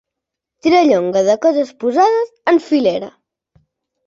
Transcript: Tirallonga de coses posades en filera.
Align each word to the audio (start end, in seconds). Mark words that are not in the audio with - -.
Tirallonga 0.67 1.23
de 1.27 1.35
coses 1.43 1.75
posades 1.85 2.33
en 2.53 2.61
filera. 2.71 3.13